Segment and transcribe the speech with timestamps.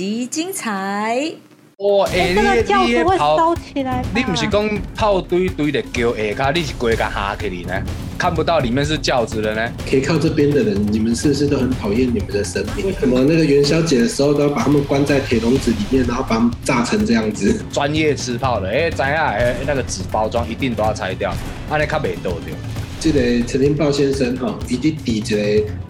[0.00, 1.30] 本集精彩。
[1.76, 2.08] 哇！
[2.08, 4.08] 哎，这个你轿子会你跑烧起来吧。
[4.16, 7.74] 你不是讲炮堆堆的叫下卡，你是规个下去里呢？
[8.16, 9.70] 看不到里面是轿子的呢？
[9.86, 12.86] 可以靠这边的人，你们是不是都很讨厌你们的神明？
[12.86, 17.60] 为什么那个元宵节的时候都要把他们关在铁笼子里面，然后把他们炸成这样子？
[17.70, 21.30] 专业吃炮的，哎、咱呀，哎，那个纸包装一定都要拆掉，
[21.68, 22.56] 安尼较袂倒掉。
[22.98, 25.36] 这个陈天豹先生哈，一定抵着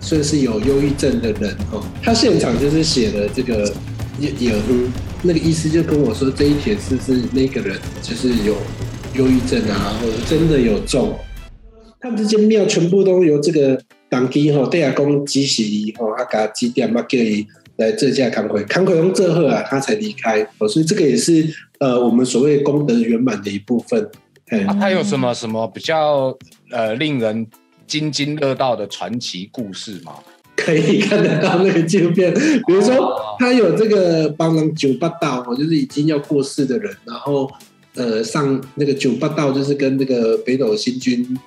[0.01, 3.73] 算是有忧郁症的人哈，他现场就是写了这个
[4.21, 4.93] 也也嗯，
[5.23, 8.55] 那个医师就跟我说，这一帖是是那个人就是有
[9.15, 11.19] 忧郁症啊，或者真的有中。
[12.01, 17.47] 他们这间庙全部都由这个党基吼对阿公指使伊吼，啊甲指点啊叫伊
[17.77, 21.47] 来这家康会，康会用这后啊，他才离开哦，所以这个也是
[21.79, 24.07] 呃我们所谓功德圆满的一部分。
[24.49, 26.37] 哎啊，它有什么什么比较
[26.71, 27.47] 呃令人
[27.87, 30.13] 津津乐道的传奇故事吗？
[30.75, 32.33] 可以看得到那个纪录片，
[32.67, 37.51] 比如说他有这个帮忙九八道哦，就是已经要过世的人，然后
[37.95, 41.39] 呃上那个九八道就是跟那个北斗星君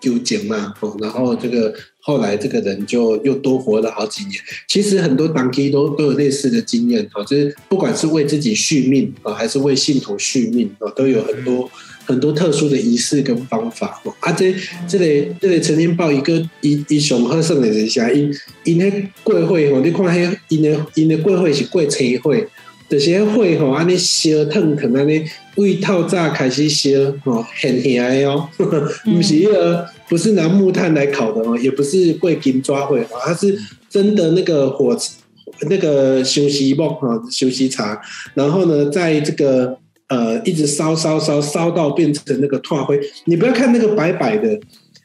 [0.00, 4.34] 纠结嘛哦，然后这个后来这个人就又多活了好几年。
[4.68, 11.70] 其实很多党基都都有类似的经验哦，就是不管是为自己续命啊、哦，还是为信徒续命哦，都有很多。
[12.06, 14.54] 很多特殊的仪式跟方法哦，啊，这
[14.86, 18.10] 这个这个陈天豹一个一、一上好耍的是啥？
[18.12, 18.30] 因
[18.64, 22.34] 因迄过火吼，你看迄因的因的过火是过青火，
[22.88, 25.24] 就是迄火吼安尼烧腾腾安尼，
[25.56, 26.90] 为透早开始烧
[27.24, 28.48] 吼，很香的哦，
[29.04, 34.96] 不是那个不是拿木炭来烤的哦，也不是过金抓火哦，它是真的那个火
[35.70, 38.00] 那个休息木哈休息茶，
[38.34, 39.78] 然后呢，在这个。
[40.08, 44.60] 呃，一直烧烧烧烧到变成那个炭灰，你不要看那个白白的，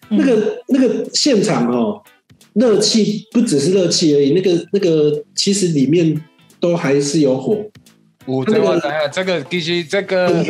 [0.09, 2.01] 那个那个现场哦，
[2.53, 6.21] 热气不只是热气而已，那个那个其实里面
[6.59, 7.63] 都还是有火。
[8.25, 10.43] 我这个这个必须这个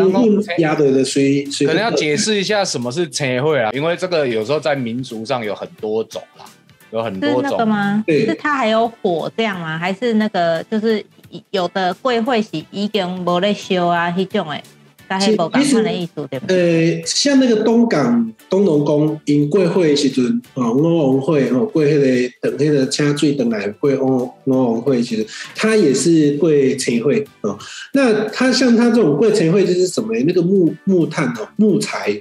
[0.57, 6.45] 压的的水水，可能要解释一下什么是车会啊，因为这个有时候在民俗上有很多种啦，
[6.91, 8.03] 有很多种吗？
[8.07, 9.77] 是它还有火这样吗？
[9.77, 11.05] 还是那个就是？
[11.51, 14.63] 有的贵会是已经无咧烧啊，迄种诶，
[15.07, 17.01] 但系无共款的意思对不对？
[17.01, 25.25] 呃，像那个东港东龙宫因贵会时阵哦，欧王会哦，贵迄个等迄个请水等来贵欧欧王会，其实
[25.55, 27.57] 它也是贵陈会哦。
[27.93, 30.13] 那它像它这种贵陈会就是什么？
[30.25, 32.15] 那个木木炭哦，木材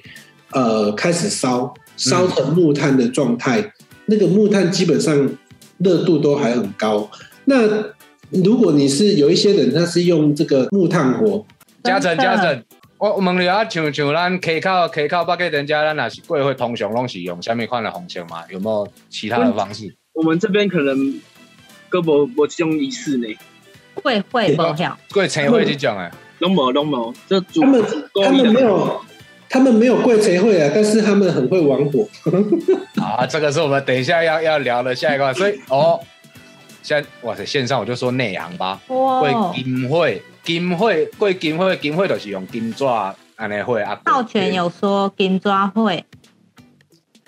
[0.52, 3.72] 呃开始烧，烧成木炭的状态，
[4.06, 5.30] 那个木炭基本上
[5.78, 7.10] 热度都还很高。
[7.44, 7.66] 那
[8.30, 11.44] 如果你是有一些人，他是用这个木炭火，
[11.82, 12.62] 加成加成。
[12.98, 18.42] 我我问你啊，像像咱 K 靠可以靠，包给人家咱那是贵会通常拢是用下面款的红线吗？
[18.50, 19.94] 有没有其他的方式？
[20.12, 20.96] 我们这边可能
[21.90, 23.28] 胳膊我这种仪式呢，
[23.94, 26.10] 贵会不晓，贵陈会去讲哎，
[26.40, 29.00] 龙某龙某，这他们他们没有
[29.48, 32.08] 他们没有贵陈会啊，但是他们很会玩火。
[33.00, 36.00] 啊，这个是我们等一下要要聊的下一个，所以哦。
[36.88, 38.80] 现哇塞，线上我就说内行吧。
[38.86, 43.94] 贵金会，金会贵金会，金会都是用金抓安尼会啊。
[44.02, 46.02] 道全有说金抓会，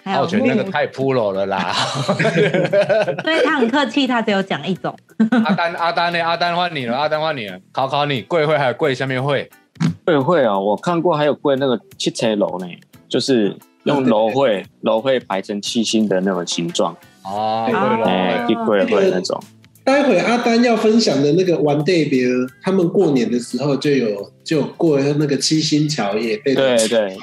[0.02, 1.74] 道全那个太 pro 了啦。
[3.22, 4.96] 所以他很客气，他只有讲一种。
[5.44, 6.24] 阿丹阿丹呢？
[6.24, 9.50] 阿丹换你了，阿丹换你了，考考你，贵会还有贵下面会？
[10.06, 12.66] 贵会啊，我看过还有贵那个七彩楼呢，
[13.10, 13.54] 就是
[13.84, 16.96] 用楼会楼会排成七星的那种形状。
[17.24, 17.66] 哦，
[18.04, 19.42] 哎，一贵会那种。
[19.82, 22.20] 待会阿丹要分享的那个玩代表，
[22.62, 27.16] 他们过年的时候就有就过那个七星桥也被对对，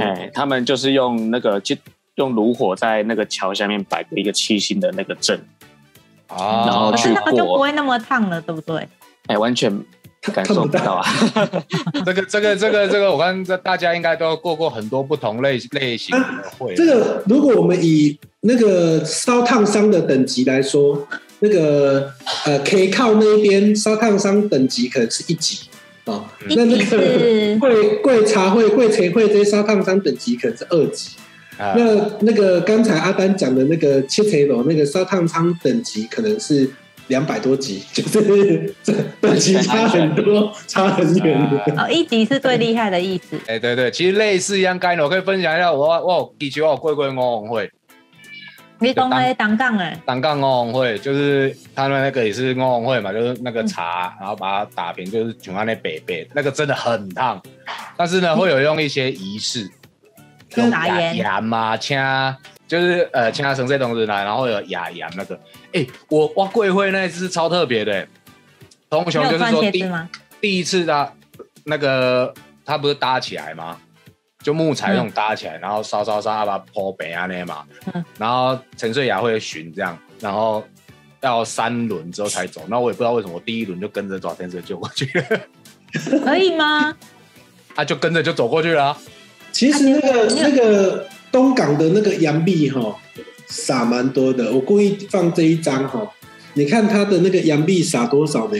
[0.00, 1.76] 哎，他们就是用那个就
[2.16, 5.40] 用炉火在那个桥下面摆个一个七星的那个阵，
[6.26, 8.86] 啊，然后去那个就不会那么烫了，对不对？
[9.28, 9.72] 哎，完全
[10.30, 11.04] 感受不到啊。
[12.06, 16.24] 这个这个这个这个，我看这大家应该都过过很多不同类类型的
[16.58, 16.74] 会。
[16.74, 21.08] 这个如果我们以那个烧烫伤的等级来说，
[21.40, 22.12] 那个
[22.44, 25.62] 呃，可以靠那边烧烫伤等级可能是一级
[26.04, 26.24] 哦。
[26.50, 31.16] 那那个贵贵茶会、贵茶会这些烧烫伤等级可能是二级。
[31.58, 36.68] 那那个刚才阿丹讲的那个切茶楼那个烧烫伤等级可能是
[37.12, 38.74] 两百多级， 就是
[39.20, 41.38] 等级差很多， 差很远。
[41.76, 43.38] 哦，一级是最厉害的意思。
[43.46, 45.70] 哎，对对，其实类似一样概念，我可以分享一下。
[45.70, 47.70] 我我以前我贵贵欧红会。
[48.78, 57.40] 你讲的单杠哎，单杠欧红会就是他们那个也是欧红会嘛，就是那个茶，然后把它打平，就是全安那北北，那个真的很烫。
[57.96, 59.70] 但是呢，会有用一些仪式，
[60.56, 62.36] 用牙盐嘛，掐，
[62.72, 65.38] 就是呃掐成这东西来，然后有雅雅那个。
[65.74, 68.08] 哎，我哇贵会那一次超特别的，
[68.88, 69.84] 通雄就是说第？
[70.40, 71.12] 第一次他
[71.64, 72.32] 那个
[72.64, 73.78] 他不是搭起来吗？
[74.42, 80.64] 就木材那种搭起来，然后烧烧烧，把它剖北啊那嘛，嗯然后陈穗雅会巡这样，然后
[81.20, 82.62] 要三轮之后才走。
[82.68, 85.40] 那我也不知道为什么，我第一轮就跟着找天使救过去了，
[86.24, 86.96] 可以吗？
[87.74, 88.98] 他 就跟着就走过去了啊、
[89.52, 92.96] 其实那个那个东港的那个洋币哈，
[93.46, 94.52] 撒蛮多的。
[94.52, 96.06] 我故意放这一张哈，
[96.54, 98.56] 你看它的那个洋币撒多少呢？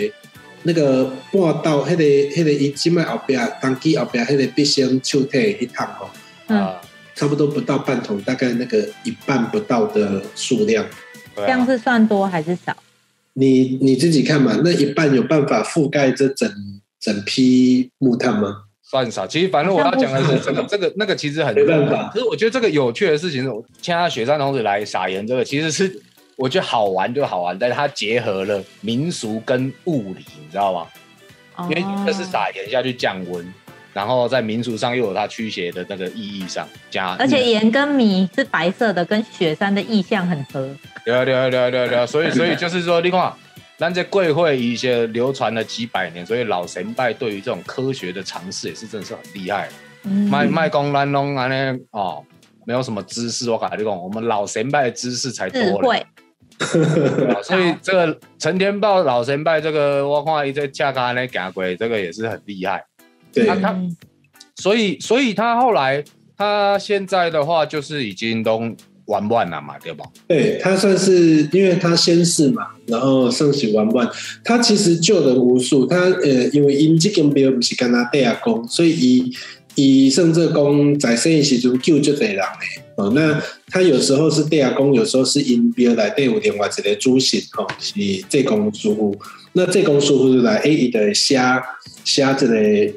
[0.65, 6.09] 那个半道，迄、个迄、个伊即摆后壁，当机后壁迄个必先抽体迄趟吼，
[6.47, 6.81] 嗯，啊，
[7.17, 10.87] 差不多不到半桶，大概那个一半不到的数量。
[11.35, 12.77] 对啊，这样是算多还是少？
[13.35, 16.49] 你你自己看嘛，那一半有办法覆盖这整
[17.01, 18.65] 整批木炭吗？
[18.93, 19.27] 算傻。
[19.27, 25.99] 其实反正我要讲的是这个这个那个其实很没办法可是我觉得这个有趣的事情是，我现在雪山童子来撒盐这个其实是
[26.37, 30.87] 我觉得好玩就好玩，但是它结合了民俗跟物理，你知道吗？
[31.71, 33.55] 因为哦这是撒盐下去降温，
[33.94, 40.69] 然后在民俗上又有它驱邪的那个意义上加，而且盐跟米是白色的，跟雪山的意象很合。
[41.05, 43.33] 对啊对啊对啊对啊对啊，所以所以就是说，你看，
[43.82, 49.69] 咱这贵会一些流传了几百年，所以老神拜对于这种科学的尝试也是真的是很厉害。
[50.05, 52.25] 嗯，卖卖公咱拢安尼哦，
[52.64, 55.69] 没有什么知识，我跟你讲，我们老神拜的知识才多嘞。
[55.69, 56.06] 智慧。
[57.17, 62.85] 对 啊所以这个陈天豹老神拜这个，我看一这价格呢行过，这个也是很厉害。
[63.32, 63.76] 对，他
[64.55, 66.05] 所以所以他后来
[66.37, 68.61] 他现在的话就是已经都
[69.06, 70.04] 玩完了嘛，对吧？
[70.28, 74.08] 对他算是，因为他先是嘛，然后圣喜玩玩，
[74.44, 75.84] 他其实救人无数。
[75.87, 79.32] 他呃，因为因这间庙不是跟他对阿公，所以以
[79.75, 82.44] 以圣这公在生意时就救就这人的
[82.96, 83.12] 哦。
[83.14, 87.94] 那他有时候是对阿公，有时候是因庙来对有另外一个主神哦，是
[88.28, 89.16] 这公师傅。
[89.54, 91.62] 那这公师傅就来，哎，伊的虾
[92.04, 92.54] 虾这个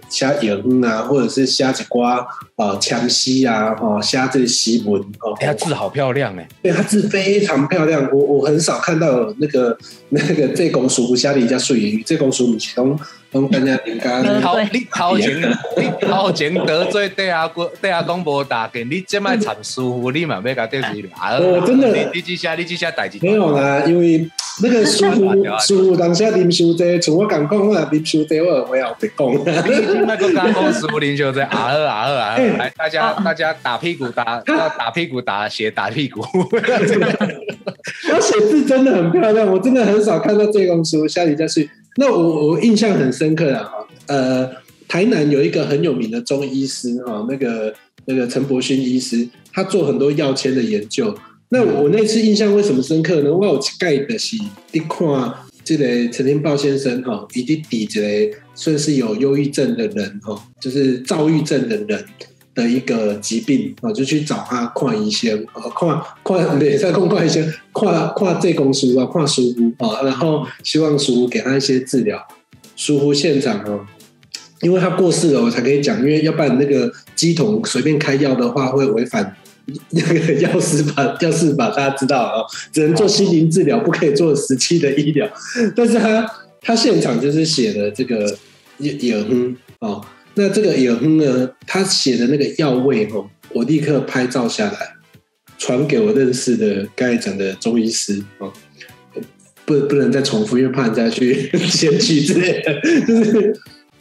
[0.09, 2.25] 写营啊，或者是写一寡
[2.55, 5.35] 呃枪诗啊，哦，写这个诗文哦。
[5.41, 9.77] 哎，他字好漂亮哎，对，它字非常漂亮，我我很少看到那个
[10.09, 12.97] 那个这公叔家里家水鱼，这公叔不是拢
[13.31, 21.37] 拢大家人家你头对你头前你头前得罪地下公地下公无大件，你这摆惨师傅，你嘛要甲得罪啊？
[21.37, 24.25] 我真的你你这下你这下代志没有啦，因为
[24.63, 29.27] 那个师傅师傅当下啉伤济，像我讲讲，我若啉伤济，我我也后别讲。
[29.29, 29.33] 你
[29.83, 36.59] 已经那个刚公师傅林秀在啊二啊二啊二，来大家哦大家打屁股打要打屁股打血打屁股，我
[38.21, 41.69] 写字真的很漂亮，我真的很少看到这种书下里家水。
[41.97, 44.49] 那我我印象很深刻的哈，呃，
[44.87, 47.73] 台南有一个很有名的中医师哈，那个
[48.05, 51.13] 那个陈伯勋医师，他做很多药签的研究。
[51.49, 53.33] 那我那次印象为什么深刻呢？
[53.33, 54.37] 我有盖的是
[54.71, 55.33] 你看
[55.63, 62.05] 这个陈天豹先生哈，以及抵这个算是有忧郁症的人哈，就是躁郁症的人。
[62.55, 67.43] 的一个疾病啊，就去找他看医生啊，看看没在看看医生，
[67.73, 72.17] 看看这公司啊，看书屋啊，然后希望书屋给他一些治疗。
[72.77, 73.85] 书屋现场哦，
[74.61, 79.35] 因为他过世了，我才可以讲，因为要不然那个机桶随便开药的话，会违反
[79.89, 85.27] 那个药师法，药师法大家知道啊，只能做心灵治疗，不可以做实际的医疗。
[85.75, 86.29] 但是他
[86.61, 88.37] 他现场就是写了这个
[88.77, 90.05] 也也嗯哦。
[90.35, 94.77] 那这个有呢，他写的那个药味哦，我立刻拍照下来，
[95.57, 98.51] 传给我认识的刚才讲的中医师哦，
[99.63, 102.81] 不不能再重复，因为怕人家去嫌弃之类的，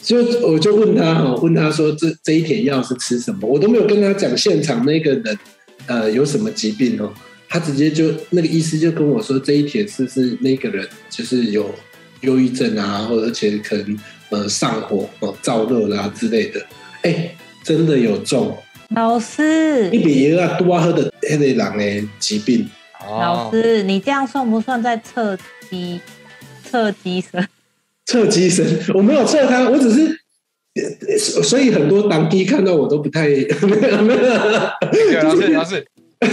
[0.03, 5.39] 就是就我就问他哈，问他说这这一帖药是吃什么，我都没有跟他讲现场那个人
[5.87, 7.13] 呃有什么疾病哦，
[7.47, 11.73] 他直接就那个医师就跟我说这一帖是是那个人就是有
[12.21, 13.99] 忧郁症啊，或者而且可能。
[14.31, 16.59] 呃，上火哦，燥热啦、啊、之类的，
[17.03, 17.29] 哎，
[17.63, 18.57] 真的有中。
[18.95, 22.67] 老师，你比一个多喝的那类人的疾病。
[22.99, 25.37] 老师，你这样算不算在测
[25.69, 26.01] 机
[26.67, 27.47] 测机生？
[28.07, 28.65] 测机生，
[28.95, 30.19] 我没有测他，我只是，
[31.43, 34.19] 所以很多当地看到我都不太没有没有。
[35.23, 35.87] 老师老师，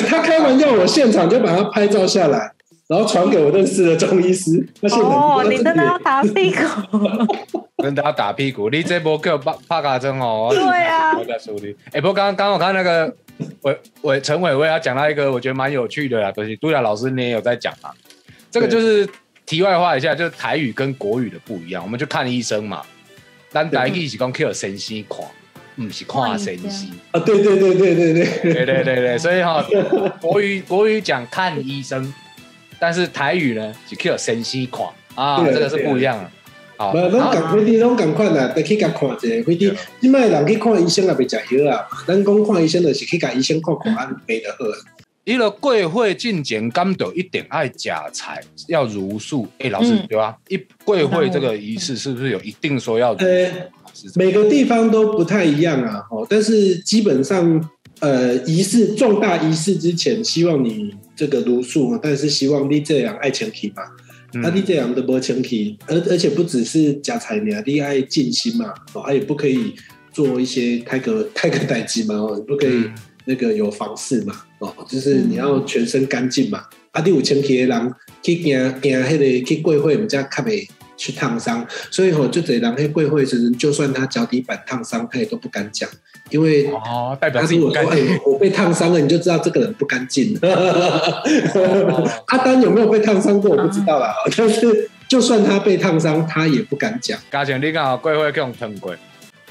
[0.09, 2.53] 他开完药，我现场就把他拍照下来。
[2.89, 6.59] 然后传给我认识的中医师，哦，你真的要打屁股，
[7.83, 10.49] 真的要打屁股，你这波给我拍拍卡针哦。
[10.51, 11.75] 对啊，我在处理。
[11.93, 13.11] 哎，不过刚刚刚我看那个
[13.63, 16.55] 伟伟陈伟伟，他讲到一个我觉得蛮有趣的啦，东西。
[16.57, 17.95] 杜亚老师你也有在讲啊？
[18.51, 19.09] 这个就是
[19.47, 21.83] 题外话一下，就是台语跟国语的不一样。
[21.83, 22.83] 我们就看医生嘛，
[23.53, 25.19] 但台语是讲 Q 神仙看，
[25.77, 27.21] 不是看神仙啊。
[27.21, 29.65] 对对对对对对对对对对，所以哈，
[30.21, 32.13] 国语国语讲看医生。
[32.81, 36.31] 但是台语呢，是 Q 神仙看啊，这个是不一样的
[36.77, 39.29] 好，那，拢共飞滴拢赶快啦，得去甲看者。
[39.45, 41.87] 飞滴，即卖人去看医生也袂食药啊。
[42.09, 44.75] 咱讲看医生就是去甲医生看看，安病就好啊。
[45.25, 49.47] 伊个过会进前感到一定爱假菜，要如数。
[49.59, 50.37] 哎，老师对吧？
[50.49, 53.13] 一过会这个仪式是不是有一定说要？
[53.15, 53.51] 呃，
[54.17, 56.03] 每个地方都不太一样啊。
[56.11, 63.83] 哦，但是基本上，呃，仪式重大仪式之前，希望你这个如数，但是希望你这样爱前提嘛。
[64.43, 68.75] 啊，你这样的无前提，而而且不只是假菜呢，你爱静心嘛。
[68.93, 69.73] 哦，也不可以
[70.11, 72.17] 做一些太个太个代志嘛。
[72.17, 72.91] 哦，不可以。
[73.25, 74.35] 那个有房事嘛？
[74.59, 76.65] 哦，就是你要全身干净嘛。
[76.93, 85.89] 啊，第五前提的人去行行迄个去贵会，我们家较袂去烫伤，所以吼就这人去贵会时，就算他脚底板烫伤，他也都不敢讲，
[86.31, 88.07] 因为哦，代表自己不干净。
[88.27, 90.39] 我被烫伤了，你就知道这个人不干净。
[92.27, 93.51] 阿丹有没有被烫伤过？
[93.53, 94.15] 我不知道啦。
[94.37, 97.19] 但是就算他被烫伤，他也不敢讲。
[97.31, 98.95] 嘉庆，你讲贵会去用烫过？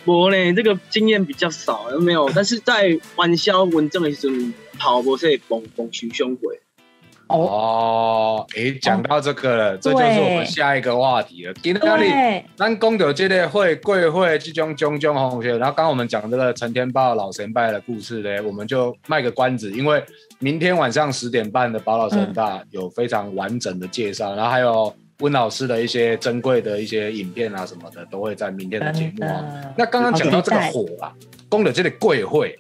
[0.06, 2.30] 我呢，这个经验比较少，有没有？
[2.34, 4.36] 但是在玩笑文正的时候，
[4.80, 6.60] 跑不是蹦蹦熊凶鬼。
[7.28, 11.54] 哦，诶，讲到这个了，这就是我们下一个话题了。
[11.62, 20.04] 今天里，咱讲到这类会贵会这种种种红线，然后刚我们讲这个陈天豹老神拜的故事呢，我们就卖个关子，因为
[20.40, 24.94] 明天晚上十点半的宝老神大有非常完整的介绍，然后还有。
[25.22, 29.46] 温老师的一些珍贵的一些影片啊什么的，都会在明天的节目啊。
[29.78, 31.14] 那刚刚讲到这个火啊，
[31.48, 32.60] 供的这里贵会，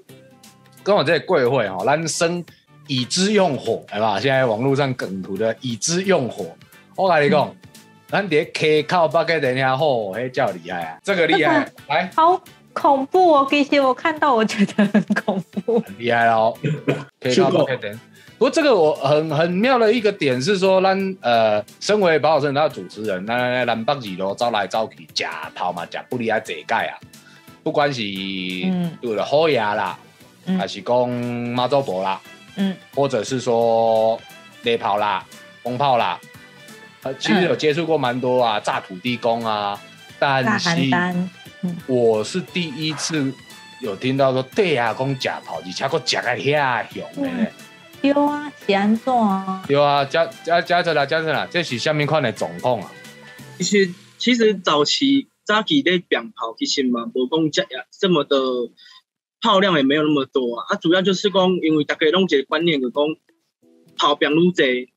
[0.83, 2.43] 跟我这里贵会哈，男生
[2.87, 4.19] 以之用火，对吧？
[4.19, 6.45] 现在网络上梗图的以之用火，
[6.95, 7.53] 我跟你讲，
[8.07, 12.41] 咱得 K 靠八个人家火，嘿叫厉害啊，这个厉害，来，好
[12.73, 13.47] 恐怖哦！
[13.49, 16.55] 其实我看到，我觉得很恐怖，很厉害哦
[17.19, 17.99] ，K 靠八个人。
[18.41, 26.97] 不过这个我很很妙的一个点是说，咱呃，身为保守生的主持人，那南北二路招来招去，假头嘛，假不离啊，这盖啊，
[27.61, 28.01] 不管是
[29.01, 29.95] 有了好牙啦，
[30.57, 32.19] 还是讲马祖婆啦，
[32.55, 34.19] 嗯，或者是说
[34.63, 35.23] 猎炮啦、
[35.61, 36.19] 风炮啦，
[37.03, 39.79] 呃，其实有接触过蛮多啊，炸土地公啊，
[40.17, 40.91] 但是
[41.85, 43.31] 我是第一次
[43.81, 47.45] 有听到说对啊，讲假炮，而且个假个遐凶的呢。
[48.01, 49.63] 有啊，是安怎啊？
[49.69, 52.91] 有啊，加加加着啦，加着啦，这是下面款的总控啊。
[53.59, 58.35] 其实其实早期早期的鞭炮其实嘛，无讲这呀这么的
[59.39, 60.65] 炮量也没有那么多啊。
[60.69, 63.03] 啊，主要就是讲，因为大家拢一个观念，就讲
[63.95, 64.87] 炮兵愈侪，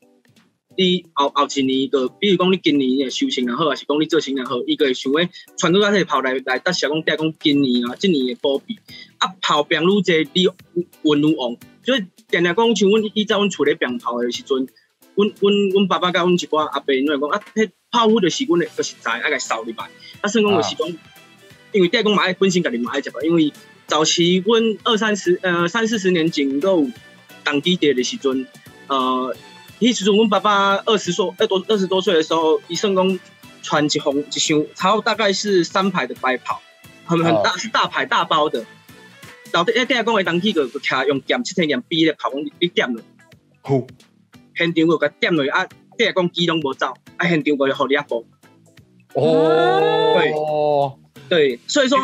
[0.78, 8.78] 你后后一年个，比如讲你今年的修行也好，还是讲你做行也好，伊个会想要传到咱个炮来来，搭是讲第讲今年啊，今年的保庇
[9.24, 12.04] 啊，炮兵愈济，你运愈旺，所以。
[12.32, 14.66] 常常讲，像阮以前阮厝咧鞭炮的时阵，
[15.14, 19.84] 阮阮阮爸爸甲阮一寡阿伯，因为讲啊，迄炮火就是阮的个食材，爱甲烧入来。
[20.20, 20.88] 啊，算讲就是讲，
[21.70, 23.52] 因为第讲嘛爱本身家己嘛爱食吧，因为
[23.86, 26.88] 早期阮二三十呃三四十年前有
[27.44, 28.46] 当地地的时阵，
[28.88, 29.36] 呃，
[29.78, 33.20] 迄时阵阮爸爸二十岁二多二十多岁的时候，伊算讲
[33.62, 36.60] 传一红一箱，超大概是三排的白炮，
[37.04, 38.64] 很很大是大排大包的。
[39.54, 43.00] 到底一点讲话，当去个就徛用剑七千剑逼咧跑讲你点落，
[43.60, 43.86] 好，
[44.56, 45.64] 现场个个点落啊，
[45.96, 48.26] 第下讲机拢无走，啊现场个就互你一步。
[49.12, 51.96] 哦，对，对，所以说，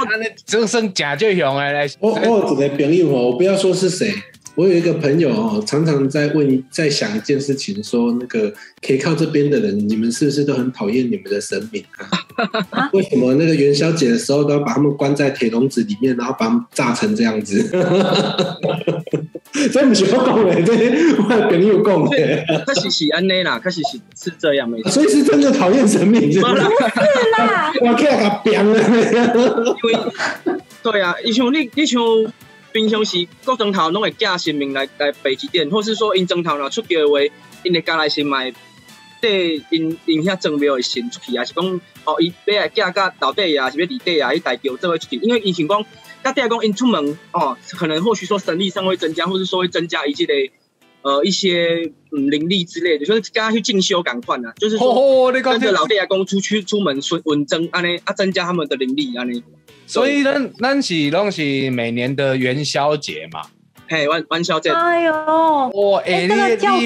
[0.46, 4.14] 真生假就用诶，我我一个朋友哦，我不要说是谁。
[4.54, 12.19] 我有一个朋友哦，常常在问，在想一件事情，说那个可以靠这边的人，你们是不是都很讨厌你们的神明啊？
[12.92, 17.68] 为什么那个元宵节的时候都要把他们关在铁笼子里面，然后把他们炸成这样子？
[19.72, 20.72] 这不是我讲的，这
[21.16, 22.16] 我朋友讲的。
[22.66, 24.90] 确实是安内啦，确实是是这样没错。
[24.90, 28.78] 所以是真的讨厌神明，是啦，我给他扁了。
[28.80, 29.98] 因为
[30.82, 32.00] 对啊，你像你，你像。
[32.72, 37.18] 平常时各种头拢会寄神明来来北极点，或是说因钟头若出叫话，
[37.64, 38.54] 因会加来先买，
[39.20, 45.84] 对因因遐钟庙会先出去，啊是讲哦，伊要来嫁甲老底啊，是要离底啊，伊代表这位出去，因为因想讲，
[46.24, 50.34] 甲底下讲因出门哦，可能或许说神力上会增加，或是说会增加一些的
[51.02, 59.42] 呃一些嗯灵力之类的，就是跟他去进修赶快啊，就是说跟着老弟阿公出去出门顺稳增安尼啊，增加他们的灵力安尼。
[59.86, 63.42] 所以咱咱是拢是每年的元宵节嘛，
[63.92, 64.70] 嘿，元元宵节。
[64.70, 66.34] 哎呦，哇，哎，你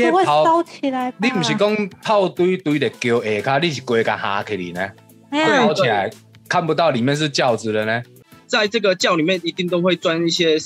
[0.00, 4.90] 你会烧起来，你不是讲炮堆堆的叫下骹，你是跪个下去里呢？
[5.30, 6.10] 烧起来
[6.48, 8.02] 看不到里面是轿子的呢。
[8.46, 10.56] 在这个轿里面一定都会装一些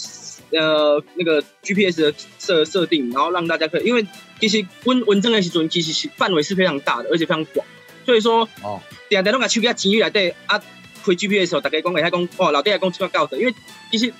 [0.52, 4.06] 呃那个 GPS 的设设定，然后让大家可以，因为
[4.38, 7.66] 其实温温正的时阵其实是范围是非常大的，而且非常广，
[8.06, 8.80] 所以说哦。
[9.08, 10.60] 定定拢甲手机钱来底啊，
[11.02, 13.54] 开 GPS 的时候，大家讲会使讲，哦，老弟来讲这个高的，因为
[13.90, 14.12] 其实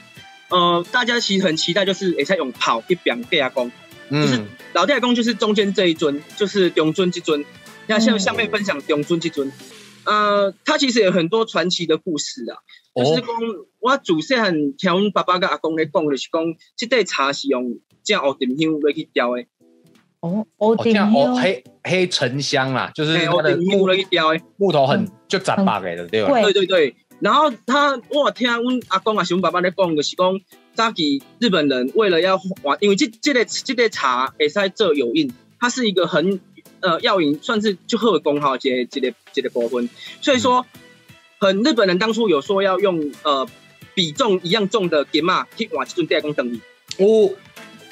[0.51, 3.71] 呃，大家其实很期待，就是会使用跑一表地下公，
[4.11, 7.45] 就是老弟来公就是中间这一尊，就是永尊这尊。
[7.87, 9.53] 那像下面分享永尊这尊，
[10.05, 12.57] 呃，他其实有很多传奇的故事啊，
[12.95, 13.29] 就是讲
[13.81, 16.43] 我祖先很听爸爸跟阿公咧讲，就是讲
[16.77, 19.45] 这袋茶是用这样黑沉香来去雕的。
[20.21, 26.41] 哦，乌丁香，黑黑沉香啦，就是它的木来去雕的，木头很就杂白的，对吧？
[26.43, 26.97] 对对对。
[27.21, 30.41] 然后他我听阮阿公啊、熊爸爸咧讲，就是讲
[30.75, 36.41] 早期日本人为了要玩，因为这这个这个茶会使做有印，它是一个很。
[36.81, 40.65] 呃，药引算是就贺功哈这这类这类部分，所以说，
[41.41, 43.49] 很日本人当初有说要用呃
[43.95, 46.61] 比重一样重的给嘛去换这尊电工等于
[46.99, 47.35] 哦，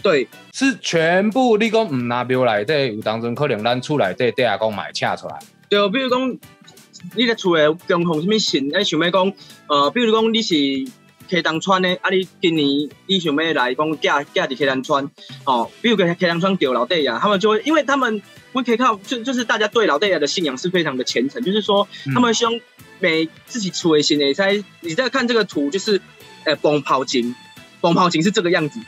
[0.05, 5.37] 对，是全部你讲唔拿表来，这有当中可能咱厝内这电工买恰出来，
[5.69, 6.39] 对，比如讲
[7.15, 9.33] 你咧厝诶供奉什么神，你想要讲
[9.69, 10.55] 呃，比如讲你是。
[11.29, 12.11] 溪东川的，啊！
[12.11, 15.11] 你今年你想要来讲嫁嫁伫溪东川，
[15.43, 18.23] 哦，比如讲溪东川丢老弟呀，他们就会，因为他们
[18.53, 22.61] 会可以看，就就是大家对老弟呀的信仰是非常的虔诚，就是说他们希望
[23.01, 26.01] 每自己出为新的，在你在看这个图，就是
[26.45, 27.35] 呃，崩炮井，
[27.81, 28.79] 崩炮井是这个样子，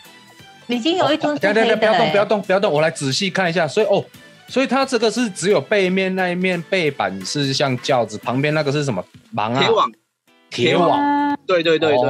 [0.69, 3.67] 已经有一尊等等等，不要动，不要动，不要动，我来仔细看一下。
[3.67, 4.05] 所以哦，
[4.49, 9.05] 所以它这个是只有背面那一面背板是像轿子，旁边那个是什么？
[9.35, 9.61] 网啊？
[9.61, 9.93] 铁网，
[10.51, 11.39] 铁网。
[11.47, 12.09] 对对对对，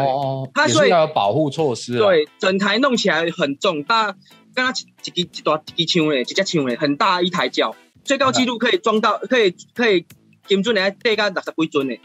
[0.54, 1.98] 它所以要有保护措施。
[1.98, 4.06] 对，整台弄起来很重，大，
[4.54, 10.06] 刚刚一一一大一枪诶，一只枪诶，很大一台轿，最高纪录可以装到，可以可以，
[10.46, 12.00] 金尊来带个六十几尊诶，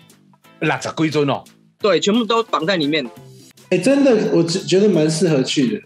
[0.59, 1.43] 六十几尊哦。
[1.79, 3.07] 对，全部都绑在里面。
[3.69, 5.81] 哎，真的，我觉觉得蛮适合去的，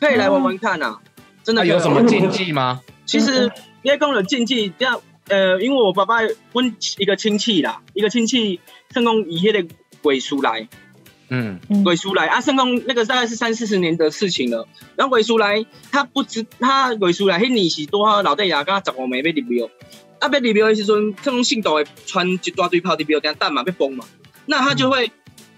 [0.00, 0.98] 可以来玩玩看啊。
[1.42, 2.80] 真的有什么禁忌吗？
[3.10, 3.50] 其实
[3.82, 6.18] 因为工人禁忌，这样呃，因为我爸爸
[6.52, 9.74] 问一个亲戚啦，一个亲戚成功以迄个。
[10.02, 10.66] 鬼叔来，
[11.28, 12.40] 嗯，鬼叔来啊！
[12.40, 14.66] 圣公那个大概是三四十年的事情了。
[14.96, 19.68] 然后鬼叔来，他不知他鬼叔来，迄年是多老弟爷跟十五枚要入庙，
[20.18, 24.06] 啊，要入庙的时阵，圣公信徒会穿一大堆炮伫庙顶等嘛，要崩嘛。
[24.46, 25.10] 那他就会，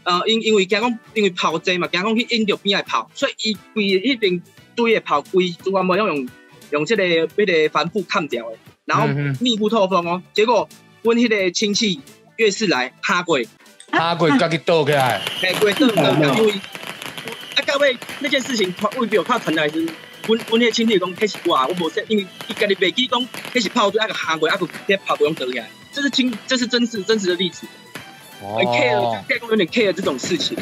[0.03, 4.43] 呃，因因为惊讲，因为炮多嘛，惊讲去引着边来跑，所以伊规一边
[4.75, 6.29] 堆的炮规，主要无用用
[6.72, 7.04] 用这个
[7.37, 9.06] 那个帆布看掉的，然后
[9.40, 10.22] 密不透风哦。
[10.35, 10.68] 结果
[11.02, 12.00] 阮迄个亲戚
[12.37, 13.38] 越是来趴过。
[13.90, 19.85] 他鬼家己倒起来，哎，过倒倒，因为啊，各位那件事情，未必有靠传来是，
[20.26, 23.20] 阮阮迄亲戚讲，迄是我，我无说，因为伊家己袂记讲，
[23.52, 27.66] 迄是炮队，啊个下过，啊个在炮不用倒起来，这是亲，这是真实真实的例子。
[28.40, 30.56] 哦，care，有点 care 这种事情。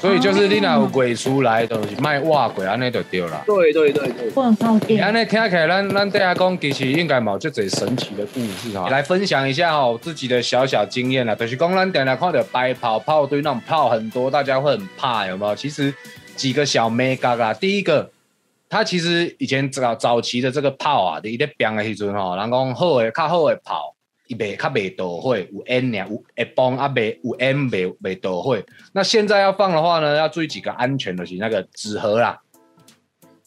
[0.00, 3.42] 所以就是你那有鬼出来，就是卖瓦鬼，安尼就对了。
[3.46, 5.02] 对对对对，不能靠近。
[5.02, 8.88] 安尼听起来，咱咱大家讲，其实应该冇这最神奇的故事哈。
[8.88, 11.34] 来分享一下哈，自己的小小经验啦。
[11.34, 15.54] 就是讲，咱点来看到白跑炮堆那种炮很多，大家会很怕，有没有？
[15.54, 15.92] 其实
[16.34, 18.10] 几个小妹嘎嘎，第一个，
[18.70, 23.94] 他其实以前早早期的这个炮啊，你在变的时阵吼，人讲好的较好的炮。
[24.30, 28.64] 伊袂较袂倒会，有 N 俩，有会崩啊，袂有 M 袂袂倒会。
[28.92, 32.38] 那现在要放的话呢，要注意几个安全的，是那个纸盒啦，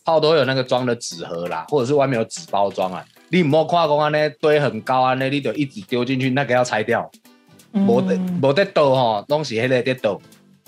[0.04, 3.02] 炮都有那个装的纸盒啦，或者是外面有纸包装啊。
[3.30, 7.10] 你唔好看讲安尼堆很高安尼，你就一直丢进去，那个要拆掉。
[7.72, 10.19] 无得无得倒吼，东西迄个得倒，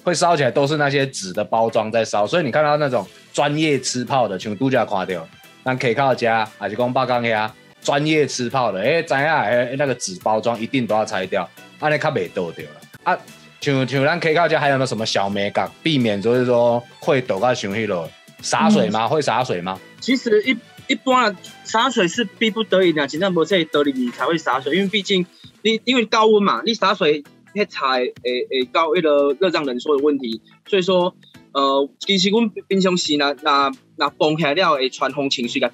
[0.02, 2.26] 会烧起来都是那些纸的包装在烧。
[2.26, 5.28] 所以你看到那种专业吃炮的，像度假看到，
[5.66, 7.52] 咱可靠家还是讲八杠遐。
[7.86, 9.38] 专业吃泡的，哎，怎样？
[9.38, 11.48] 哎，那个纸包装一定都要拆掉，
[11.80, 13.18] 安尼卡袂倒掉了啊。
[13.62, 18.10] 像像咱 K 靠家还有没有什么小美感，避免就是说会倒到熊去了？
[18.42, 19.08] 洒水吗？
[19.08, 19.80] 会洒水吗？
[20.02, 25.26] 其实一一般洒水是逼不得已的，真正无在得里你才会洒水，因为毕竟
[25.62, 31.16] 你因为高温嘛，你洒水迄才诶诶高为了热胀冷缩的问题，所以说
[31.54, 35.70] 呃，其实阮平常时那那那崩起来了会传风情绪甲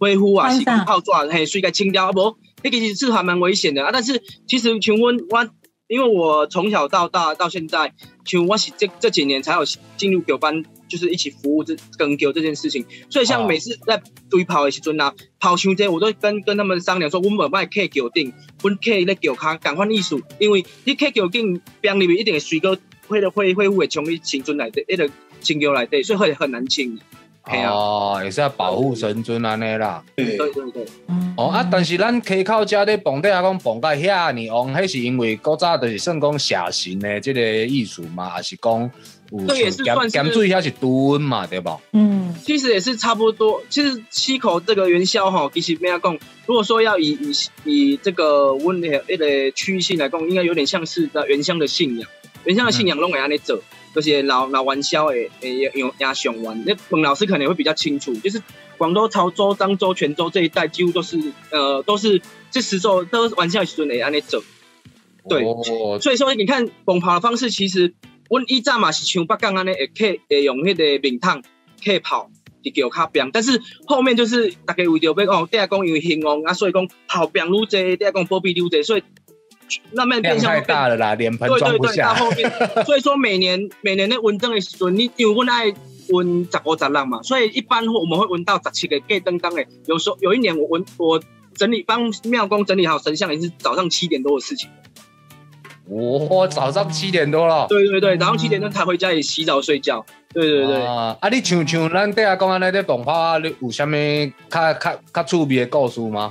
[0.00, 3.90] 恢复啊，是泡抓，嘿，水个清掉，不，那个其实是还蛮危险的啊。
[3.92, 5.46] 但是其实请问我，
[5.88, 7.92] 因为我从小到大到现在，
[8.24, 9.60] 请问我是这这几年才有
[9.98, 12.86] 进入九班，就是一起服务这跟九这件事情。
[13.10, 18.32] 所以像每次在堆跑的时阵啊，跑球这我都跟跟他们商量说，我们卖 K 九定，
[18.62, 25.10] 我 K 咧九卡赶快艺术，因为你 K 九定边里面一定水个会的会会会冲去青春来的，一个
[25.42, 26.98] 清流来的，所以会很难清。
[27.46, 30.04] 哦，也是要保护神尊安尼啦。
[30.14, 30.86] 对对对对，
[31.36, 38.90] 哦啊，但是咱溪口遮咧蹦底下讲蹦到遐尼旺，迄是因为古早就是算讲写神的即个艺术嘛，还是讲
[39.30, 41.80] 有这也是咸咸水遐是温嘛，对不？
[41.92, 43.62] 嗯，其实也是差不多。
[43.68, 46.12] 其实七口这个元宵吼，其实没有讲，
[46.46, 47.32] 如果说要以以
[47.64, 52.08] 以这个温的迄个区域性来讲，应该有点像是的原乡的信仰，
[52.44, 53.60] 元宵的信仰拢会安尼走。
[53.94, 58.42] 就是老老玩笑诶诶用压熊玩，那彭老师可能会比较清楚，就是
[58.78, 61.18] 广东潮州、漳州、泉州这一带几乎都是
[61.50, 64.42] 呃都是这十州都是元宵时阵会安尼走。
[65.28, 67.92] 对哦所以说你看蹦跑的方式，其实
[68.28, 71.42] 阮以前嘛是像北港安尼会客会用迄个面桶
[71.84, 72.30] 客跑
[72.62, 79.02] 伫桥骹边，但是后面就是大家为着要哦，第下讲因为兴旺啊，所以讲跑边愈济，第下讲波比愈济，所以
[79.92, 82.14] 慢慢变相量太大了啦，脸盆装不对对对，到下。
[82.14, 82.50] 后面，
[82.86, 85.74] 所以说每年每年的温灯的时阵，你因为阮爱
[86.10, 89.66] 温十五十人嘛，所以一般我们会温到十七个盖灯灯诶。
[89.86, 91.22] 有时候有一年我温我
[91.54, 94.68] 整理帮庙公整理好神像，也是早上七点多的事情。
[95.88, 97.66] 哦，早上七点多了。
[97.68, 100.04] 对对对，早上七点钟才回家里洗澡睡觉。
[100.32, 103.90] 对对对，啊，啊，你像像咱底下讲安尼咧动画，你有啥物
[104.48, 106.30] 较较较趣味的故事吗？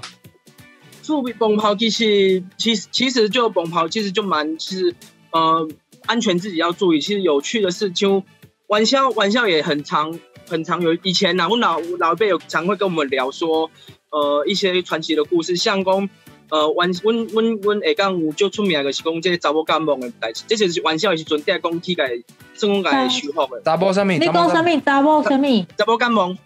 [1.10, 4.93] 触壁蹦跑其实其实其实就蹦跑其实就蛮其实
[5.32, 5.67] 呃
[6.06, 7.02] 安全自己要注意。
[7.02, 8.22] 其实有趣的是，就
[8.67, 10.95] 玩笑玩笑也很常很常有。
[11.02, 13.72] 以前呐、我老老一辈有常会跟我们聊说，
[14.12, 16.08] 呃一些传奇的故事，像讲
[16.52, 22.08] 呃玩阮阮阮下港有就出名的是讲这个查某感冒的代志，这就是玩笑的时阵，第讲起个
[22.54, 23.63] 算讲个修复的。
[23.65, 24.13] 查某什么？
[24.13, 24.82] 你讲什么？
[24.86, 25.65] 查某什么？
[25.76, 26.38] 查某感冒，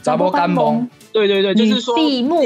[0.00, 0.86] 查某感冒？
[1.12, 2.40] 对对对，就是说闭目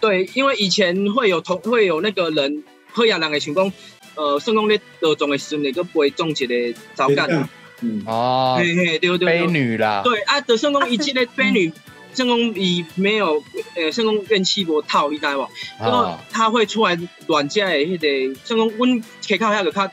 [0.00, 3.72] 对，因为以前会有同会有那个人喝亚人的情况，
[4.16, 7.48] 呃，算讲咧得中的时阵，你个不会中一个早干，
[7.80, 10.02] 嗯，哦，嘿嘿，对对悲对，女啦。
[10.04, 11.72] 对啊，的算讲伊这个 悲女，
[12.12, 13.42] 算讲伊没有
[13.76, 15.48] 呃，算讲怨气无透，你知无？
[15.80, 19.90] 然后啊，他会出来乱家的迄个，算讲阮可以靠遐个较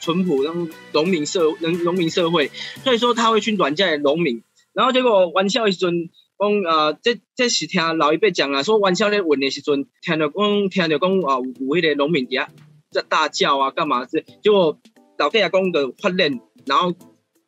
[0.00, 2.50] 淳朴那种农民社农农民社会，
[2.84, 4.42] 所以说他会去软家的农民，
[4.74, 6.10] 然后结果玩笑的时阵。
[6.38, 12.48] 讲呃，这这是听老一辈讲啊，说玩笑咧问的时阵，听到讲听到讲啊，有有迄个农民底下
[12.90, 14.24] 在大叫啊，干嘛是？
[14.42, 14.78] 结果
[15.18, 16.92] 老爹啊讲的发现，然后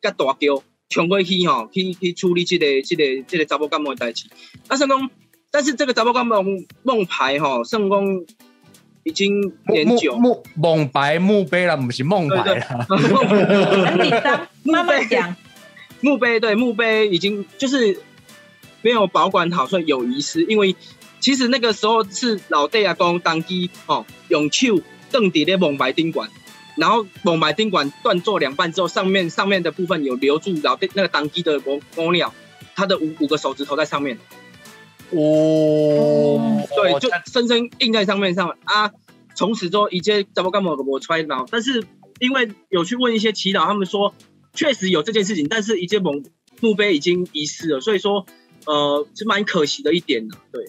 [0.01, 4.29] 甲大叫冲过去吼，去去处理这个这个这个查某干某的代志。
[4.67, 5.09] 啊，算讲，
[5.51, 6.43] 但是这个查某干某
[6.83, 8.25] 梦牌吼，算讲
[9.03, 12.85] 已经年久，木梦白墓碑了，不是梦牌了。
[12.87, 15.35] 很紧张，慢慢讲。
[15.99, 17.99] 墓碑对墓碑已经就是
[18.81, 20.43] 没有保管好，所以有遗失。
[20.43, 20.75] 因为
[21.19, 26.29] 其实那个时候是老爹阿公当机哦，用手蹬底的蒙白丁管，
[26.75, 32.33] 然后蒙白丁管断做两半之后，上面上面的部分有留住老爹那个当机的公公鸟，
[32.75, 34.17] 它的五五个手指头在上面，
[35.11, 38.91] 哦，对，就深深印在上面上啊。
[39.33, 41.83] 从此之后，一切怎么干嘛我揣脑，但是
[42.19, 44.15] 因为有去问一些祈祷，他们说
[44.53, 46.25] 确实有这件事情，但是一些蒙
[46.59, 48.25] 墓碑已经遗失了，所以说
[48.67, 50.37] 呃是蛮可惜的一点的。
[50.51, 50.65] 对，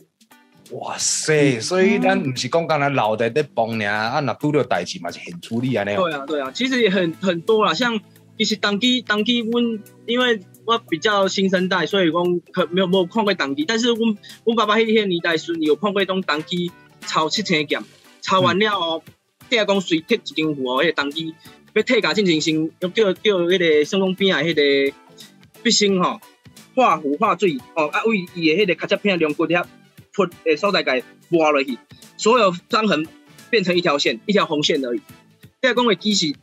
[0.71, 1.61] 哇塞！
[1.61, 5.95] 所以咱不是讲刚才老的在蹦呢，啊，那拄到代志嘛是很处理安尼。
[5.97, 8.01] 对啊，对啊，其实也很很多啦，像
[8.39, 13.99] 其实当机当机温，因为我比较新生代，所以讲可没有没有看过当机，但是我
[14.45, 17.83] 我爸爸迄个年代时有碰过种当机超七千件，
[18.21, 19.03] 抄完了哦，
[19.49, 21.35] 第二讲随贴一张符哦，迄个当机
[21.75, 24.95] 要退价进前先，要叫叫迄个圣公边啊，迄个
[25.63, 26.21] 必胜吼，
[26.75, 29.65] 化符化水哦，啊为伊的迄个卡车片量骨遐
[30.15, 31.79] 噗诶所在给挖落去，
[32.17, 33.07] 所有伤痕
[33.51, 35.01] 变成一条线，一条红线而已。
[35.61, 36.37] 第二讲的机器，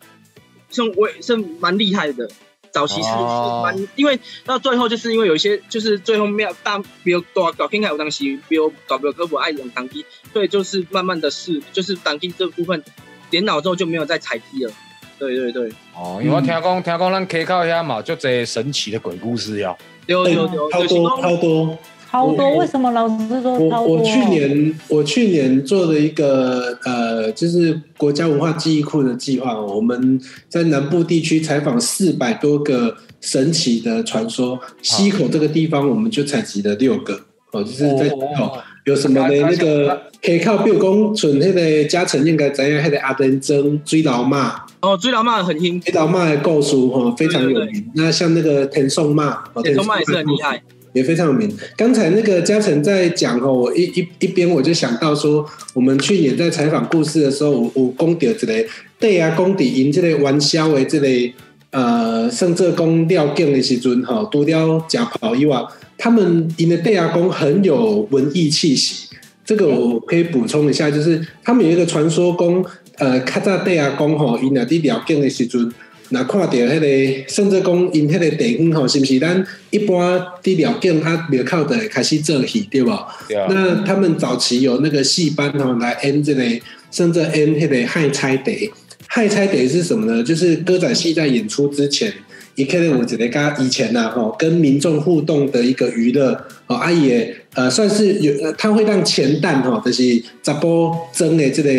[0.69, 2.29] 算为是蛮厉害的。
[2.71, 12.83] 早期是哦是蛮，因为到最后就是因为有一些就是最后庙大比如大搞天海有东西比如搞比如科普爱用当机，所以就是慢慢的是就是当机这部分
[13.29, 14.73] 点脑之后就没有再踩机了。
[15.17, 19.77] 对对对，哦，因为我听讲听讲咱溪口遐嘛，就这神奇的鬼故事哟。
[20.07, 21.77] 有有有，超多超多。
[22.07, 23.97] 超多，为什么老师说我超多？
[23.97, 37.19] 我去年我去年做了一个呃，就是国家文化记忆库的计划，我们在南部地区采访四百多个神奇的传说，溪口这个地方我们就采集了六个
[37.51, 39.35] 哦，就是在哦有什么的？
[39.41, 42.81] 那个可以靠，比如讲，存那个嘉诚应该怎样？
[42.81, 47.91] 那个阿登真追老骂，哦，追老妈很听，追老骂的构书哈非常有名。
[47.95, 50.61] 那像那个田颂骂，哦铁松妈也是很厉害。
[50.93, 51.53] 也非常有名。
[51.75, 58.65] 刚才那个嘉诚在讲哦，我一一一边我就想到说，我们去年在采访故事的时候，我我公底这类
[58.97, 61.33] 对啊，公底赢这类玩笑的这类
[61.71, 65.61] 呃甚至公廖敬的时阵，哈，除了假跑以外，
[65.97, 69.09] 他们赢的对啊公很有文艺气息。
[69.43, 72.65] 这个我可以补充一下，就是他们有一个传说公，
[72.97, 75.71] 呃，较早地阿公吼，因那伫廖敬的时阵。
[76.09, 83.07] 那看到迄个，甚至讲因迄个地方吼，是不是咱一般伫了境啊庙口的开始做戏对吧？
[83.49, 86.43] 那他们早期有那个戏班吼来演这个，
[86.91, 88.71] 甚至演迄个害猜得，
[89.07, 90.21] 害猜得是什么呢？
[90.23, 92.13] 就是歌仔戏在演出之前，
[92.53, 101.71] 一可能我觉得跟以前呐吼跟民众互动的一个娱乐哦，阿也呃算是有呃，他会让前蛋吼，就是杂波蒸的这个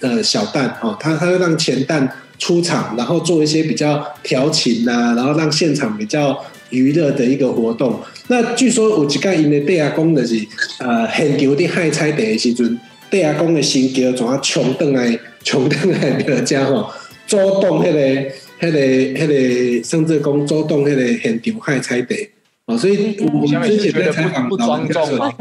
[0.00, 2.08] 呃小蛋哦，他他会让前蛋。
[2.38, 6.36] 出场，然后做一些比较调情呐，然后让现场比较
[6.70, 8.00] 娱乐的一个活动。
[8.26, 10.44] 那据说有一个因的地下工的是，
[10.80, 16.90] 呃，现场的海菜的时阵，地下工的新桥怎啊冲登来，冲登来个家吼，
[17.28, 18.00] 主动迄个、
[18.60, 22.16] 迄个、迄个，甚至讲主动迄个现场海菜的
[22.72, 25.32] 哦，所以我们之前在采访不庄重吗？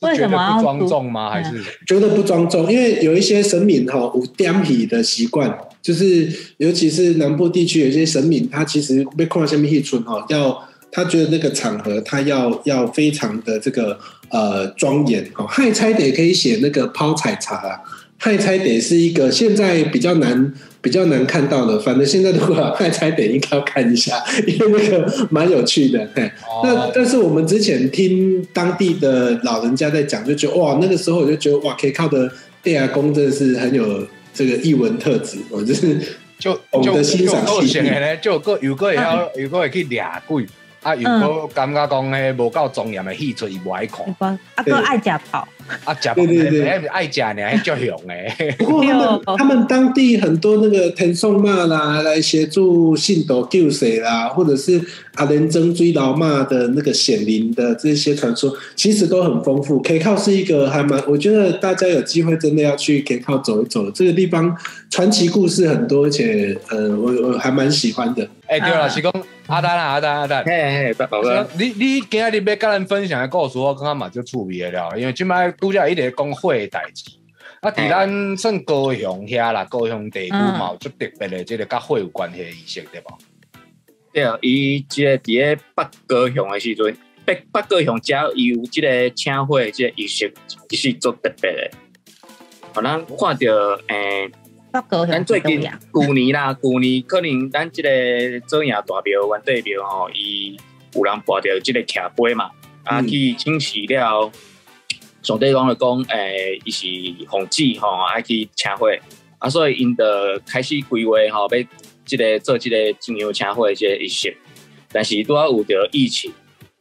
[0.00, 1.30] 为什么不庄重吗？
[1.30, 1.50] 还是
[1.86, 2.70] 觉得不庄重？
[2.70, 5.58] 因为有一些神明哈有点皮的习惯。
[5.82, 13.96] 就是尤其是南部地区有些神明，他其实被框下面一村哈，要他觉得那个场合他要要非常的这个
[14.30, 15.46] 呃庄严哦。
[15.46, 17.78] 害差得可以写那个抛彩茶啊，
[18.18, 20.52] 害差得是一个现在比较难
[20.86, 26.08] 比较难看到的，反正现在如果亥差得应该要看一下， 因为那个蛮有趣的。
[26.62, 32.30] 那但是我们之前听当地的老人家在讲，就觉得哇，那个时候我就觉得哇，可以靠的
[32.62, 34.06] 电牙工真的是很有。
[34.38, 35.98] 这个艺文特质，我就是
[36.38, 36.92] 就就就
[37.46, 40.44] 够闲的咧，就个有个会晓，有个会去掠鬼，
[40.82, 45.48] 啊，有个感觉讲诶无够庄严的戏出伊无爱看，啊，个爱食跑。
[45.84, 48.36] 啊，假对对对，爱假呢，还叫勇哎。
[48.58, 54.80] 不过他们他们当地很多那个天送骂啦，来协助信斗救谁啦，或者是
[55.14, 59.80] 阿连真追老骂的那个显灵的这些传说，其实都很丰富。
[59.82, 64.56] K 靠是一个还蛮，我觉得大家有机会真的要去 K 靠走一走，这个地方
[64.90, 68.28] 传奇故事很多，而且呃，我我还蛮喜欢的。
[68.46, 69.12] 哎，对了，是讲
[69.48, 75.52] 阿丹啊，阿丹阿丹，嘿嘿，宝哥，你你今日要跟人分享的故事，我刚刚嘛就触鼻了，因为今摆。
[75.60, 77.10] 拄则一直讲火的代志，
[77.60, 83.18] 啊，伫咱算高雄遐啦，高雄地区嘛，有足特别的，即个甲火有关系的仪式，对无？
[84.12, 90.32] 对啊，伊即个伫咧北高雄的时阵，北北高雄只要有即个请火即个仪式，
[90.68, 91.70] 其实足特别的。
[92.74, 94.28] 可能看着诶，
[94.72, 95.60] 北高雄最近
[95.92, 97.90] 旧年啦，旧年可能咱即个
[98.48, 100.58] 中央大庙、原地庙吼，伊
[100.94, 102.50] 有人跋着即个徛杯嘛，
[102.84, 104.30] 啊，去清洗了。
[105.26, 106.86] 上帝讲了讲，诶，伊是
[107.28, 109.00] 洪祭吼，爱去车会，
[109.40, 111.66] 啊，所以因得开始规划吼，要
[112.04, 114.36] 即个做即个金牛车会即个仪式。
[114.92, 116.32] 但是拄啊有着疫情，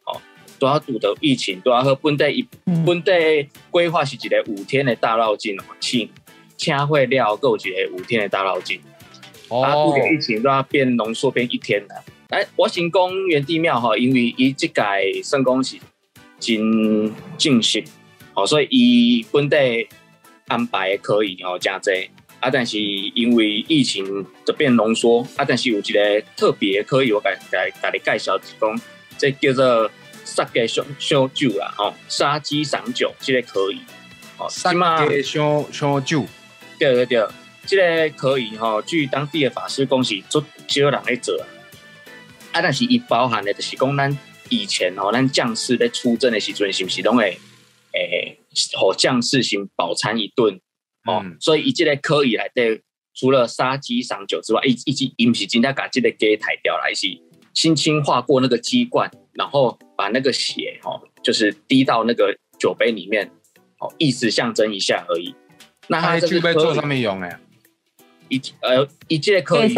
[0.03, 0.21] 吼，
[0.59, 2.47] 拄啊拄着疫情，拄啊和本地一
[2.85, 6.07] 本地规划是一个五天的大绕境哦，请
[6.55, 8.79] 车会了，有一个五天的大绕境。
[9.49, 11.95] 啊，拄着疫情都要变浓缩变一天的。
[12.29, 14.83] 哎，我行公园地庙吼，因为伊即届
[15.23, 15.77] 算讲是
[16.39, 17.83] 真正式。
[18.35, 19.87] 哦，所以伊本地
[20.47, 22.09] 安排可以哦，真济
[22.41, 28.81] 啊，但是因为疫情就变浓缩啊，但是有一个特别可以，我甲甲甲你介绍，是讲
[29.17, 29.89] 这叫做
[30.25, 33.79] 杀鸡烧烧酒啦，吼，杀鸡赏酒，这个可以，
[34.37, 34.73] 哦，杀
[35.07, 36.25] 鸡烧烧酒，
[36.77, 37.25] 对对对，
[37.65, 41.47] 这个可以吼，据当地的法师讲是足少人咧做啊，
[42.51, 44.15] 啊，但是伊包含的就是讲咱
[44.49, 47.39] 以前吼，咱将士咧出征的时阵，是不是拢会？
[47.95, 48.37] 诶，
[48.77, 50.59] 好将士型饱餐一顿
[51.05, 52.81] 哦，所以一这个可以来对，
[53.13, 57.07] 除了杀鸡赏酒之外，一一鸡饮是今天把这个鸡抬掉来，是
[57.53, 63.31] 轻轻划过那个鸡冠，然后把那个血哦，就是滴到那个酒杯里面，
[63.79, 65.33] 哦，意思象征一下而已。
[65.87, 67.37] 那他这个做上面用诶，
[68.29, 69.73] 一呃一这个可以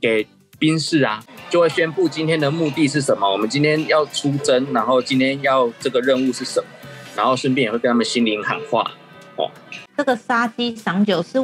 [0.00, 0.26] 给
[0.58, 1.24] 宾士啊。
[1.54, 3.30] 就会宣布今天的目的是什么？
[3.30, 6.66] 我们今天要出征，然后今天要这个任务是什么？
[7.14, 8.90] 然后顺便也会跟他们心灵喊话。
[9.36, 9.48] 哦，
[9.96, 11.38] 这个杀鸡赏酒是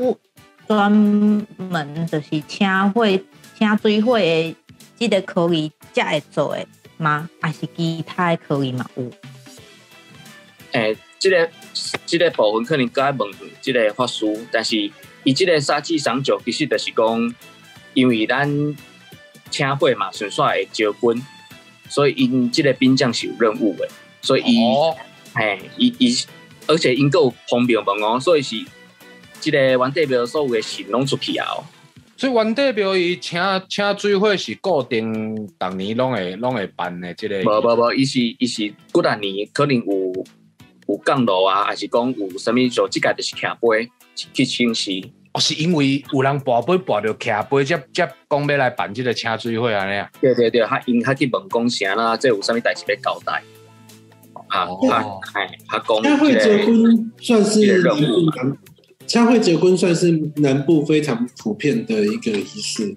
[0.67, 3.25] 专门就是请会
[3.57, 4.57] 请追会
[4.99, 7.31] 的这个可以才会做的吗？
[7.41, 8.85] 还是其他可以嘛？
[8.97, 9.09] 有？
[10.73, 11.49] 诶，这个
[12.05, 13.31] 这个部分可能该问
[13.63, 14.77] 这个法师，但是
[15.23, 17.35] 以这个杀鸡赏酒其实就是讲，
[17.95, 18.75] 因为咱。
[19.51, 21.23] 请会嘛，顺续会招军，
[21.89, 23.89] 所以因即个兵将是有任务的，
[24.23, 24.61] 所以伊，
[25.35, 26.17] 嘿，伊伊，
[26.67, 28.57] 而且因有方便问哦，所以是
[29.41, 31.47] 即个原地庙所有的神拢出去啊，
[32.17, 37.43] 所以原代表伊请请水会是固定，逐年拢会拢会办的，即个。
[37.43, 40.25] 无无无，伊是伊是几啊年可能有
[40.87, 45.13] 有降落啊，还是讲有啥物就即届就是徛杯去清洗。
[45.33, 50.11] 哦，是因为有人跋杯跋着徛杯，才才讲要来办这个请水会安尼啊？
[50.21, 53.43] 对对对，他因他去问讲啥啦，这有啥物代志要交代？
[54.49, 54.97] 啊他
[55.39, 56.03] 哎，他讲。
[56.03, 58.31] 嘉惠结婚算是南部。
[59.07, 62.95] 佳慧结婚算是南部非常普遍的一个仪式，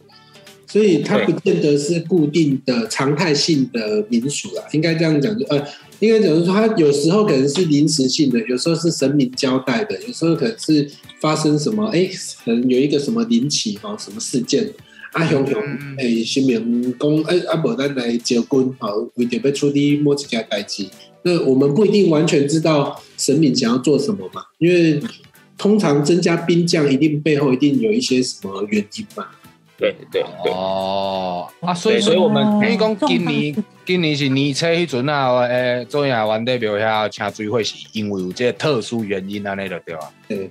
[0.68, 4.64] 所以它不见得是固定的常态性的民俗啦。
[4.74, 5.66] 应该这样讲，就呃，
[6.04, 10.90] 应该讲说，他有时候可能是临时性的，有时候是神明交代的，有时候可能是
[11.20, 12.10] 发生什么，哎，
[12.44, 14.72] 可能有一个什么灵起哦，什么事件，
[15.14, 15.62] 阿雄雄，
[15.98, 20.86] 哎，新民公，哎，阿伯丹来结婚，好，为着要处理某几件代志，
[21.24, 25.02] 那我们不一定完全知道神明想要做什么嘛，因为。
[25.56, 29.28] 通常增加兵将，一定背后一定有一些什么原因嘛？
[29.92, 40.02] 对对对哦啊，所以所以我们你讲今年 今年是年初迄阵啊，诶，中亚湾代表遐请水会是因为有这特殊原因安尼就对啊？
[40.28, 40.50] 对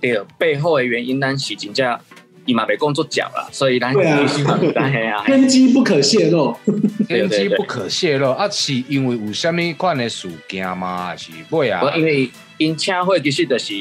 [0.00, 1.98] 对，背后的原因咱是真正
[2.44, 6.54] 伊嘛袂工作讲啦，所以咱必须啊，根基 不可泄露，
[7.08, 11.14] 根基不可泄露啊，是因为有虾米款的事件吗？
[11.16, 11.80] 是会啊？
[11.96, 13.74] 因为因请会其实就是。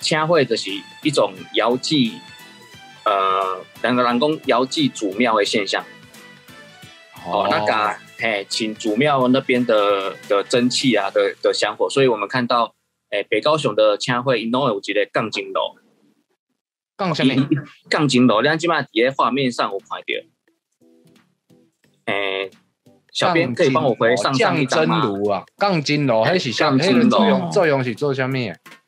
[0.00, 0.68] 请会就是
[1.02, 2.12] 一种遥祭，
[3.04, 5.84] 呃，两个人讲遥祭祖庙的现象。
[7.26, 12.74] 哦，那个，嘿，请祖庙那边的的真气啊，的的香火，所以我们看到，
[13.10, 15.76] 诶，北高雄的请会，因拢有一个杠精楼，
[16.96, 17.48] 杠什么？
[17.88, 20.04] 杠精楼，咱起码在画面上有看到。
[22.06, 22.50] 诶。
[23.12, 25.00] 小编可以帮我回上上一张吗？
[25.56, 28.36] 杠精炉还是像那个作用作用是做什么？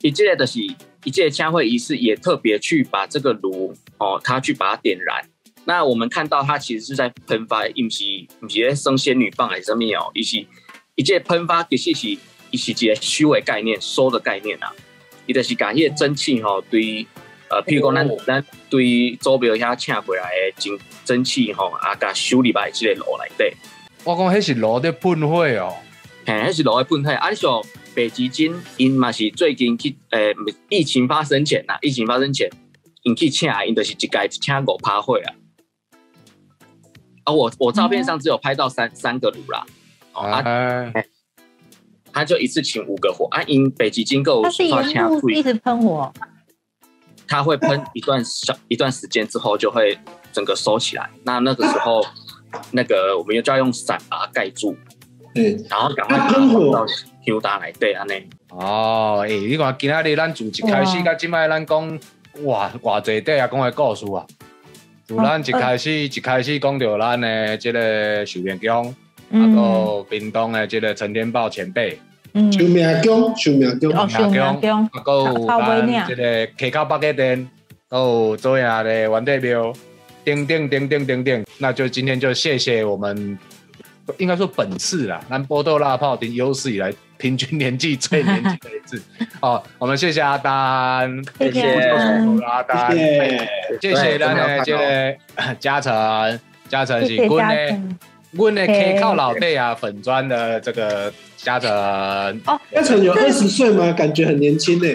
[0.00, 0.58] 一届的是
[1.04, 5.24] 一届枪会仪式，也特别去把这个炉哦，他去把它点燃。
[5.64, 8.04] 那我们看到它其实是在喷发，不是
[8.40, 10.10] 不是生仙女棒还是什么哦？
[10.14, 10.46] 一是
[10.94, 12.16] 一届喷发其实是
[12.50, 14.72] 一是一个虚伪概念、收的概念啊。
[15.26, 17.04] 伊就是感谢蒸汽吼，对
[17.48, 23.56] 呃，譬如讲咱咱对周边遐请过来的蒸蒸汽吼，啊，甲修理把这个炉来底。
[24.04, 25.74] 我讲迄是炉的喷火哦，
[26.24, 27.10] 嘿，迄是炉的喷火。
[27.10, 27.60] 啊，你像
[27.92, 30.32] 北极金，因嘛是最近去，诶，
[30.68, 32.48] 疫情发生前呐，疫情发生前，
[33.06, 35.34] 因去请，因就是一届请五趴会啊。
[37.22, 39.64] 啊，我我照片上只有拍到三三个炉啦。
[40.12, 40.92] 啊，
[42.12, 46.12] 他就一次请五个火啊，因北极金够，他是一直喷火，
[47.28, 49.96] 他会喷一段小 一段时间之后，就会
[50.32, 51.08] 整个收起来。
[51.22, 52.04] 那那个时候。
[52.70, 54.74] 那个，我们又就要用伞把它盖住，
[55.34, 56.86] 嗯，然后赶快喷火到
[57.26, 58.12] Q 大来对安尼。
[58.48, 62.00] 哦，诶，你看今仔日咱从一开始到今摆咱讲，
[62.44, 64.26] 哇，偌济底啊讲的故事啊，
[65.06, 68.94] 就咱一开始一开始讲到咱的这个寿命宫，
[69.32, 71.98] 啊个屏东的这个陈天宝前辈，
[72.52, 75.02] 寿命宫，寿命宫，寿命宫，啊
[75.46, 77.48] 到咱这个溪口八家店，
[77.88, 79.72] 到周亚的元代庙。
[80.24, 83.38] 叮叮叮叮叮叮，那就今天就谢谢我们，
[84.18, 89.02] 应该说本次啦，南波豆辣炮的有史以来平均年纪最年轻的一次。
[89.40, 91.72] 好，我们谢谢阿丹，谢谢。
[92.46, 92.92] 阿丹，
[93.80, 94.18] 谢谢。
[94.18, 95.16] 咱的这个
[95.58, 97.80] 嘉诚，嘉诚是阮的
[98.32, 101.70] 阮的 K 靠老弟啊，粉砖的这个嘉诚。
[102.46, 103.92] 哦，嘉诚有二十岁吗？
[103.92, 104.88] 感觉很年轻呢。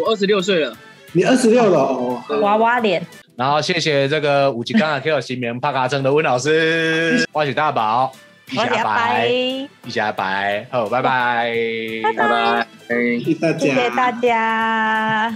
[0.00, 0.76] 我二十六岁了，
[1.12, 1.78] 你二十六了？
[1.78, 3.04] 哦，娃娃脸。
[3.36, 8.12] 然后谢谢这个五级刚刚 Q 新名帕卡城的温老师， 欢喜大宝，
[8.50, 11.52] 一下拜，一下拜，好，拜拜，
[12.02, 15.34] 拜拜，谢谢大家，谢谢大家。